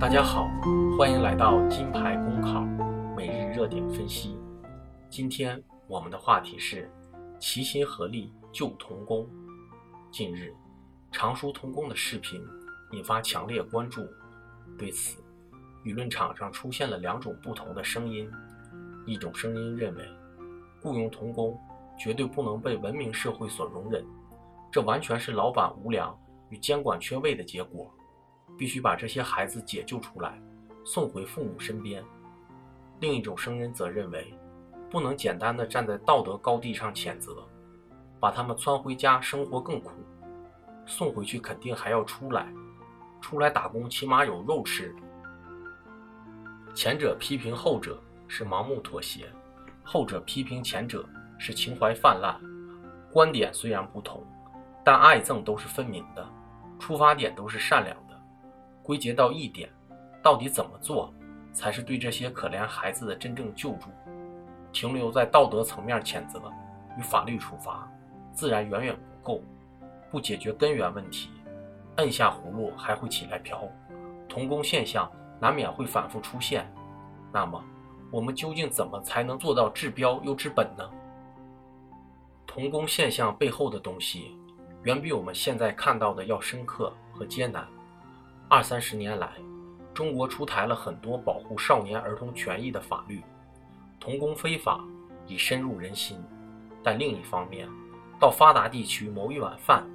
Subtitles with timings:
[0.00, 0.50] 大家好，
[0.98, 2.62] 欢迎来到金牌公考
[3.16, 4.36] 每日热点分析。
[5.08, 6.90] 今天我们的话题是
[7.38, 9.24] 齐心合力救童工。
[10.10, 10.52] 近日，
[11.12, 12.44] 常熟童工的视频
[12.90, 14.04] 引发强烈关注，
[14.76, 15.22] 对此，
[15.84, 18.28] 舆论场上出现了两种不同的声音。
[19.06, 20.04] 一种声音认为，
[20.82, 21.56] 雇佣童工
[21.96, 24.04] 绝对不能被文明社会所容忍，
[24.70, 26.16] 这完全是老板无良
[26.48, 27.92] 与监管缺位的结果。
[28.58, 30.38] 必须把这些孩子解救出来，
[30.84, 32.04] 送回父母身边。
[32.98, 34.34] 另一种声音则认为，
[34.90, 37.42] 不能简单的站在道德高地上谴责，
[38.18, 39.92] 把他们窜回家生活更苦，
[40.84, 42.52] 送回去肯定还要出来，
[43.22, 44.94] 出来打工起码有肉吃。
[46.74, 49.26] 前者批评后者是盲目妥协，
[49.82, 51.08] 后者批评前者
[51.38, 52.38] 是情怀泛滥。
[53.10, 54.22] 观点虽然不同，
[54.90, 56.28] 但爱憎都是分明的，
[56.80, 58.20] 出发点都是善良的。
[58.82, 59.70] 归结到一点，
[60.20, 61.14] 到底怎么做
[61.52, 63.88] 才是对这些可怜孩子的真正救助？
[64.72, 66.42] 停留在道德层面谴责
[66.98, 67.88] 与法律处罚，
[68.32, 69.40] 自然远远不够，
[70.10, 71.30] 不解决根源问题，
[71.98, 73.62] 摁下葫芦还会起来瓢，
[74.28, 76.68] 童工现象难免会反复出现。
[77.32, 77.64] 那么，
[78.10, 80.90] 我们究竟怎么才能做到治标又治本呢？
[82.44, 84.36] 童工现象背后的东西，
[84.84, 87.66] 远比我们现在看到的要深刻和艰难。
[88.48, 89.32] 二三十年来，
[89.92, 93.22] 中国出台了很多保护少年儿童权益的法律，
[93.98, 94.82] 童工非法
[95.26, 96.18] 已深入人心。
[96.82, 97.68] 但另一方面，
[98.18, 99.86] 到发达地区谋一碗饭，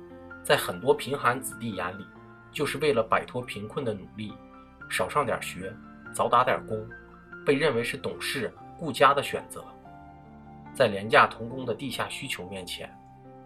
[0.43, 2.05] 在很多贫寒子弟眼里，
[2.51, 4.33] 就是为了摆脱贫困的努力，
[4.87, 5.73] 少上点学，
[6.13, 6.87] 早打点工，
[7.43, 9.65] 被认为是懂事顾家的选择。
[10.75, 12.87] 在廉价童工的地下需求面前，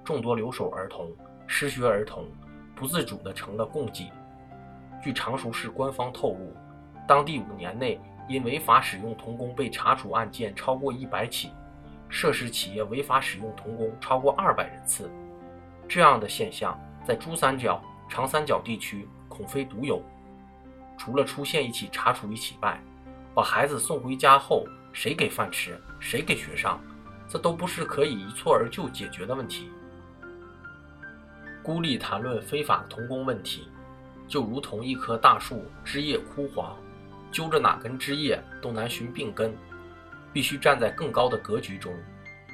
[0.03, 1.09] 众多留守儿童、
[1.51, 2.27] 失学儿童
[2.75, 4.11] 不自主地成了供给。
[5.01, 6.55] 据常熟市官方透露，
[7.07, 11.49] 当地五年内因违法使用童工被查处案件超过一百起，
[12.07, 15.09] 涉事企业违法使用童工超过二百人次。
[15.87, 19.99] 这样的现象在珠三角、长三角地区恐非独有。
[20.99, 22.79] 除了出现一起查处一起外，
[23.33, 26.79] 把孩子送回家后，谁给饭吃，谁给学上，
[27.27, 29.71] 这都不是可以一蹴而就解决的问题。
[31.69, 33.67] 孤立谈论非法童工问题。
[34.27, 36.75] 就如同一棵大树枝叶枯黄，
[37.31, 39.55] 揪着哪根枝叶都难寻病根，
[40.33, 41.95] 必须站在更高的格局中，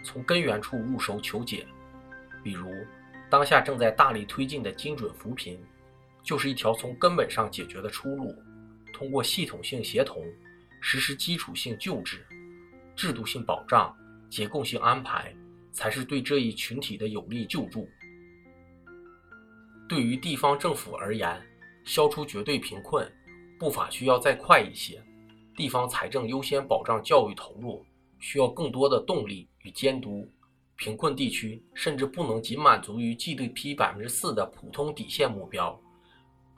[0.03, 1.65] 从根源处入手求解。
[2.43, 2.69] 比如，
[3.29, 5.57] 当下正在大力推进的精准扶贫，
[6.21, 8.35] 就是一条从根本上解决的出路。
[8.91, 10.25] 通过系统性协同，
[10.81, 12.19] 实施基础性救治、
[12.97, 13.95] 制度性保障、
[14.29, 15.33] 结构性安排，
[15.71, 17.89] 才是对这一群体的有力救助。
[19.87, 21.39] 对于地方政府而言，
[21.83, 23.09] 消除绝对贫困
[23.59, 25.03] 步伐需要再快一些，
[25.55, 27.85] 地方财政优先保障教育投入，
[28.19, 30.27] 需要更多的动力与监督。
[30.77, 35.79] 贫困地区甚至不能仅满足于 GDP 百分之四的普通底线目标。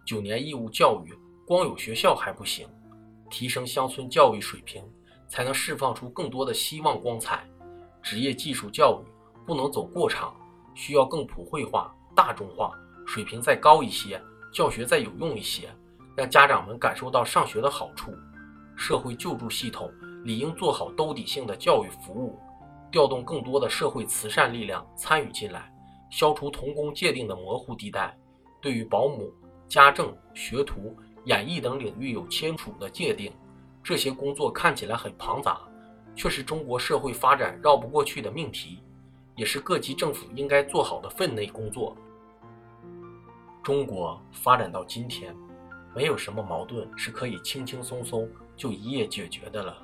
[0.06, 1.14] 九年义务教育
[1.46, 2.68] 光有学校还不行，
[3.30, 4.82] 提升乡村教育水平，
[5.28, 7.48] 才能释放出更多的希望光彩。
[8.02, 9.06] 职业技术教育
[9.46, 10.36] 不能走过场，
[10.74, 12.72] 需要更普惠化、大众化，
[13.08, 14.22] 水平再高一些。
[14.50, 15.70] 教学再有用一些，
[16.16, 18.14] 让家长们感受到上学的好处。
[18.76, 19.92] 社会救助系统
[20.24, 22.40] 理应做好兜底性的教育服务，
[22.92, 25.72] 调动更多的社会慈善力量参与进来，
[26.10, 28.18] 消除童工界定的模糊地带。
[28.62, 29.32] 对于保姆、
[29.68, 30.96] 家政、学徒、
[31.26, 33.32] 演艺等领域有清楚的界定。
[33.84, 35.62] 这些工作看起来很庞杂，
[36.16, 38.80] 却是中国社会发展绕不过去的命题，
[39.36, 41.96] 也是各级政府应该做好的分内工作。
[43.68, 45.36] 中国发展到今天，
[45.94, 49.76] 没有什么矛盾是可以轻轻松松就一夜解决的了。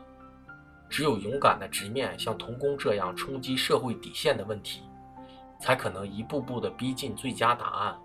[0.89, 4.83] 只有勇敢的直面像童工这样冲击社会底线的问题，
[5.59, 7.97] 才可能一步步的逼近最佳答案。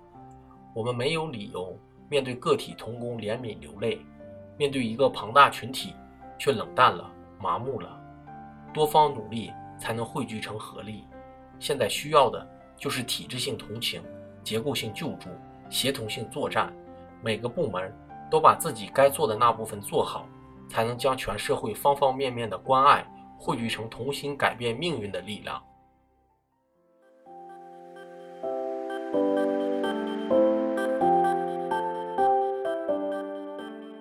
[0.74, 1.78] 我们没有理由
[2.10, 4.04] 面对个体童工怜悯流泪，
[4.56, 5.94] 面对一个庞大群体
[6.40, 7.08] 却冷淡了、
[7.40, 7.96] 麻木了。
[8.74, 11.04] 多方努力才能汇聚成合力。
[11.60, 12.44] 现在需要的
[12.76, 14.02] 就是体制性同情、
[14.42, 15.28] 结构性救助。
[15.70, 16.72] 协同性作战，
[17.22, 17.92] 每个部门
[18.30, 20.26] 都把自己该做的那部分做好，
[20.68, 23.04] 才能将全社会方方面面的关爱
[23.38, 25.62] 汇聚成同心改变命运的力量。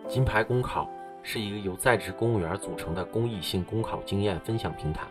[0.08, 0.90] 金牌公考
[1.22, 5.06] 是一个由在职公务员组成的公益性公考经验分享平台。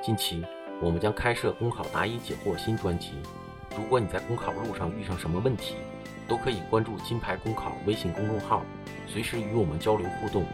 [0.00, 0.44] 近期，
[0.80, 3.14] 我们将开设公考答疑解惑新专辑。
[3.76, 5.74] 如果你在公考路上遇上什么问题，
[6.26, 8.64] 都可以关注金牌公考微信公众号，
[9.06, 10.46] 随时与我们交流互动。